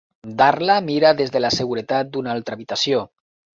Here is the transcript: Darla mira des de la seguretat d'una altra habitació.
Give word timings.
Darla 0.37 0.77
mira 0.87 1.11
des 1.19 1.35
de 1.35 1.43
la 1.45 1.53
seguretat 1.59 2.11
d'una 2.17 2.35
altra 2.39 2.59
habitació. 2.61 3.07